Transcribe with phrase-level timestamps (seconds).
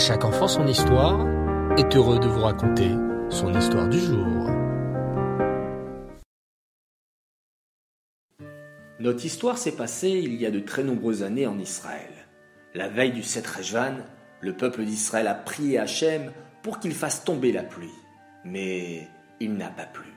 [0.00, 1.26] chaque enfant son histoire
[1.76, 2.88] est heureux de vous raconter
[3.28, 4.48] son histoire du jour.
[8.98, 12.10] Notre histoire s'est passée il y a de très nombreuses années en Israël.
[12.72, 13.96] La veille du 7 Rejvan,
[14.40, 16.32] le peuple d'Israël a prié Hachem
[16.62, 17.92] pour qu'il fasse tomber la pluie.
[18.46, 19.06] Mais
[19.38, 20.08] il n'a pas plu.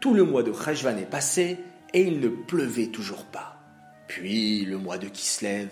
[0.00, 1.60] Tout le mois de Rejvan est passé
[1.92, 3.60] et il ne pleuvait toujours pas.
[4.08, 5.68] Puis le mois de Kislev,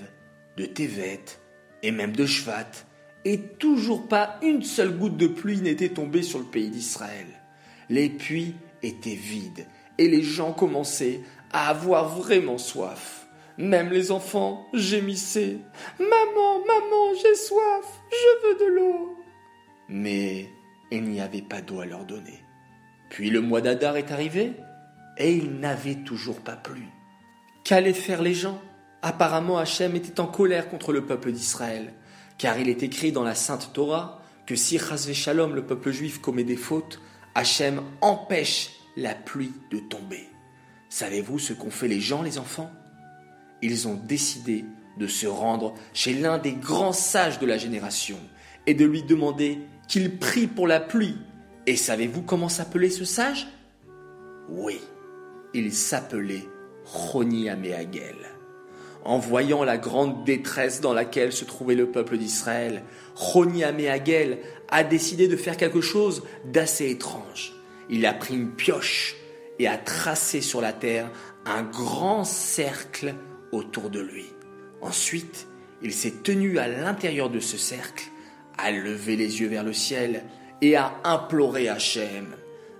[0.56, 1.24] de Tevet
[1.82, 2.84] et même de Shvat,
[3.25, 7.26] et toujours pas une seule goutte de pluie n'était tombée sur le pays d'Israël.
[7.89, 9.67] Les puits étaient vides
[9.98, 11.21] et les gens commençaient
[11.53, 13.26] à avoir vraiment soif.
[13.58, 15.58] Même les enfants gémissaient.
[15.98, 19.18] Maman, maman, j'ai soif, je veux de l'eau.
[19.89, 20.48] Mais
[20.90, 22.43] il n'y avait pas d'eau à leur donner.
[23.11, 24.53] Puis le mois d'Adar est arrivé
[25.18, 26.89] et il n'avait toujours pas plu.
[27.64, 28.61] Qu'allaient faire les gens?
[29.03, 31.93] Apparemment, Hachem était en colère contre le peuple d'Israël,
[32.42, 35.14] car il est écrit dans la Sainte Torah que si Chazvé
[35.55, 37.01] le peuple juif, commet des fautes,
[37.37, 40.29] Hachem empêche la pluie de tomber.
[40.89, 42.73] Savez-vous ce qu'ont fait les gens, les enfants?
[43.62, 44.65] Ils ont décidé
[44.99, 48.19] de se rendre chez l'un des grands sages de la génération
[48.67, 51.19] et de lui demander qu'il prie pour la pluie.
[51.69, 53.47] Et savez-vous comment s'appelait ce sage?
[54.49, 54.81] Oui,
[55.55, 56.49] il s'appelait
[56.87, 58.17] Roni Améagel.
[59.05, 62.84] En voyant la grande détresse dans laquelle se trouvait le peuple d'Israël,
[63.17, 67.53] Roni Améagel a décidé de faire quelque chose d'assez étrange.
[67.91, 69.17] Il a pris une pioche
[69.59, 71.11] et a tracé sur la terre
[71.44, 73.14] un grand cercle
[73.50, 74.27] autour de lui.
[74.81, 75.48] Ensuite,
[75.83, 78.05] il s'est tenu à l'intérieur de ce cercle,
[78.56, 80.25] a levé les yeux vers le ciel
[80.61, 82.37] et a imploré Hachem,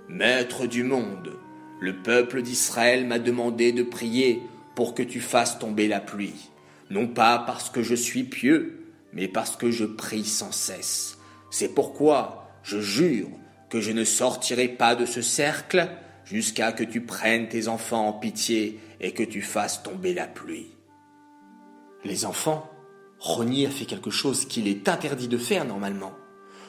[0.09, 1.37] Maître du monde,
[1.81, 4.43] le peuple d'Israël m'a demandé de prier
[4.75, 6.51] pour que tu fasses tomber la pluie,
[6.91, 11.19] non pas parce que je suis pieux, mais parce que je prie sans cesse.
[11.51, 13.29] C'est pourquoi je jure
[13.69, 15.89] que je ne sortirai pas de ce cercle
[16.25, 20.69] jusqu'à que tu prennes tes enfants en pitié et que tu fasses tomber la pluie.
[22.05, 22.71] Les enfants,
[23.19, 26.13] Ronier a fait quelque chose qu'il est interdit de faire normalement.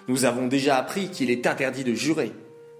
[0.07, 2.31] Nous avons déjà appris qu'il est interdit de jurer.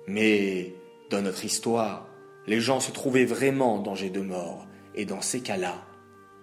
[0.07, 0.75] Mais
[1.09, 2.07] dans notre histoire,
[2.47, 5.83] les gens se trouvaient vraiment en danger de mort, et dans ces cas-là,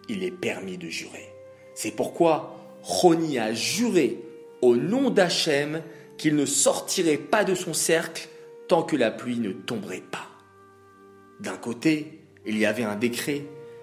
[0.09, 1.33] il est permis de jurer.
[1.75, 4.19] C'est pourquoi Roni a juré
[4.62, 5.83] au nom d'Hachem
[6.19, 8.28] qu'il ne sortirait pas de son cercle
[8.69, 10.28] tant que la pluie ne tomberait pas.
[11.41, 13.43] D'un côté, il y avait un décret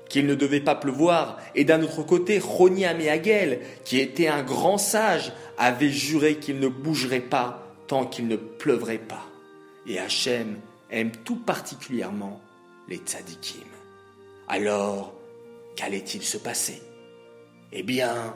[0.10, 4.78] qu'il ne devait pas pleuvoir, et d'un autre côté, Roni Améagel, qui était un grand
[4.78, 9.26] sage, avait juré qu'il ne bougerait pas tant qu'il ne pleuvrait pas.
[9.86, 10.58] Et Hachem
[10.92, 12.42] aime tout particulièrement
[12.88, 13.77] les tzadikim.
[14.48, 15.14] Alors,
[15.76, 16.82] qu'allait-il se passer?
[17.74, 18.34] Eh bien,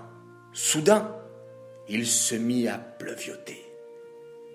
[0.52, 1.16] soudain,
[1.88, 3.64] il se mit à pleuvioter.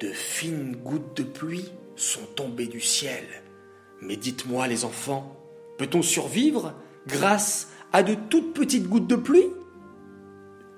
[0.01, 3.25] De fines gouttes de pluie sont tombées du ciel.
[4.03, 5.35] Mais dites-moi, les enfants,
[5.79, 6.75] peut-on survivre
[7.07, 9.49] grâce à de toutes petites gouttes de pluie?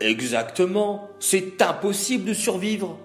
[0.01, 2.97] Exactement, c'est impossible de survivre.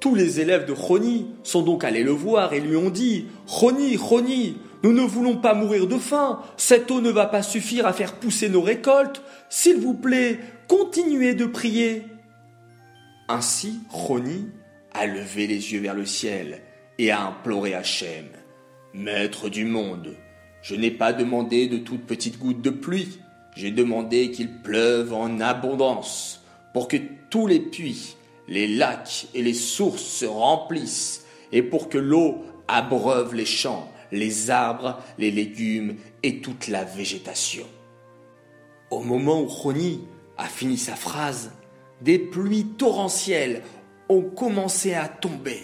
[0.00, 3.96] Tous les élèves de Roni sont donc allés le voir et lui ont dit Roni,
[3.96, 7.92] Roni, nous ne voulons pas mourir de faim, cette eau ne va pas suffire à
[7.92, 12.04] faire pousser nos récoltes, s'il vous plaît, continuez de prier.
[13.28, 14.48] Ainsi, Roni
[14.92, 16.62] a levé les yeux vers le ciel
[16.98, 18.26] et a imploré Hachem.
[18.94, 20.16] Maître du monde,
[20.62, 23.20] je n'ai pas demandé de toutes petites gouttes de pluie,
[23.54, 26.42] j'ai demandé qu'il pleuve en abondance,
[26.72, 26.96] pour que
[27.28, 28.16] tous les puits,
[28.48, 34.50] les lacs et les sources se remplissent, et pour que l'eau abreuve les champs, les
[34.50, 37.66] arbres, les légumes et toute la végétation.
[38.90, 40.04] Au moment où Roni
[40.36, 41.52] a fini sa phrase,
[42.00, 43.62] des pluies torrentielles
[44.08, 45.60] ont commencé à tomber.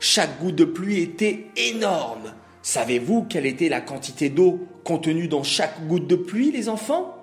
[0.00, 2.34] Chaque goutte de pluie était énorme.
[2.62, 7.14] Savez-vous quelle était la quantité d'eau contenue dans chaque goutte de pluie, les enfants?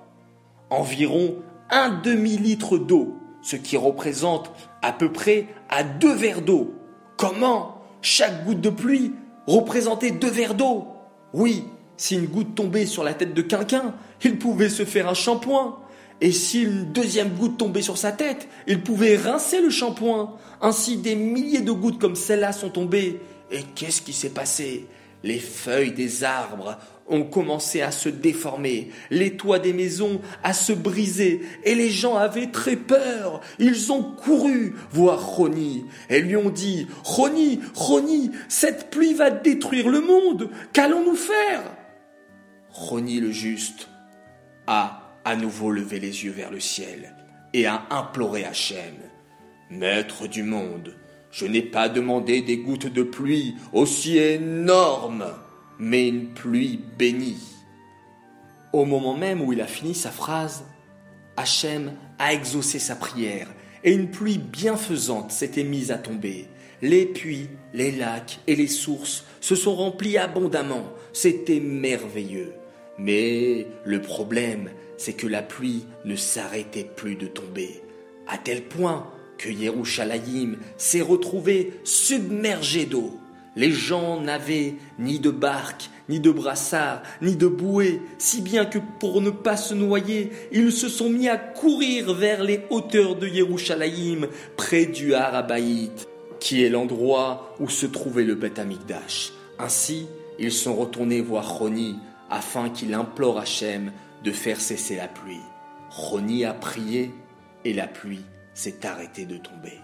[0.70, 1.36] Environ
[1.70, 4.52] un demi-litre d'eau, ce qui représente
[4.82, 6.73] à peu près à deux verres d'eau.
[7.18, 9.14] Comment Chaque goutte de pluie
[9.47, 10.88] représentait deux verres d'eau.
[11.34, 11.66] Oui,
[11.97, 13.93] si une goutte tombait sur la tête de quelqu'un,
[14.23, 15.78] il pouvait se faire un shampoing.
[16.20, 20.35] Et si une deuxième goutte tombait sur sa tête, il pouvait rincer le shampoing.
[20.61, 23.20] Ainsi, des milliers de gouttes comme celle-là sont tombées.
[23.49, 24.88] Et qu'est-ce qui s'est passé?
[25.23, 26.78] Les feuilles des arbres
[27.11, 32.16] ont commencé à se déformer, les toits des maisons à se briser, et les gens
[32.16, 33.41] avaient très peur.
[33.59, 35.85] Ils ont couru voir Roni.
[36.09, 40.49] Et lui ont dit Roni, Roni, cette pluie va détruire le monde.
[40.73, 41.63] Qu'allons-nous faire?
[42.69, 43.90] Roni le juste
[44.66, 47.13] a à nouveau levé les yeux vers le ciel
[47.53, 48.96] et a imploré Hachem
[49.69, 50.96] Maître du monde,
[51.31, 55.28] je n'ai pas demandé des gouttes de pluie aussi énormes,
[55.82, 57.42] mais une pluie bénie.
[58.72, 60.64] Au moment même où il a fini sa phrase,
[61.36, 63.48] Hachem a exaucé sa prière
[63.84, 66.48] et une pluie bienfaisante s'était mise à tomber.
[66.84, 70.86] Les puits, les lacs et les sources se sont remplis abondamment.
[71.14, 72.54] C'était merveilleux.
[73.00, 77.82] Mais le problème, c'est que la pluie ne s'arrêtait plus de tomber,
[78.28, 83.18] à tel point que Yerushalayim s'est retrouvé submergé d'eau.
[83.56, 88.80] Les gens n'avaient ni de barque, ni de brassard, ni de bouée, si bien que
[89.00, 93.28] pour ne pas se noyer, ils se sont mis à courir vers les hauteurs de
[93.28, 96.08] Yerushalayim, près du Harabaït,
[96.40, 99.34] qui est l'endroit où se trouvait le Beth Amikdash.
[99.59, 100.08] Ainsi,
[100.40, 102.00] ils sont retournés voir Roni
[102.30, 103.92] afin qu'il implore Hachem
[104.24, 105.42] de faire cesser la pluie.
[105.90, 107.12] Roni a prié
[107.66, 109.80] et la pluie s'est arrêtée de tomber.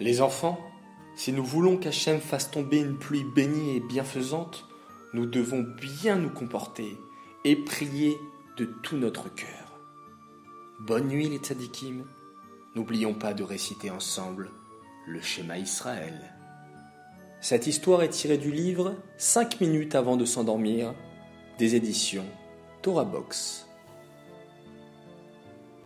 [0.00, 0.58] Les enfants,
[1.16, 4.66] si nous voulons qu'Hachem fasse tomber une pluie bénie et bienfaisante,
[5.12, 6.98] nous devons bien nous comporter
[7.44, 8.18] et prier
[8.56, 9.78] de tout notre cœur.
[10.80, 12.04] Bonne nuit les tzadikim.
[12.74, 14.50] N'oublions pas de réciter ensemble
[15.06, 16.34] le schéma Israël.
[17.40, 20.94] Cette histoire est tirée du livre 5 minutes avant de s'endormir
[21.58, 22.26] des éditions
[22.82, 23.68] Torah Box.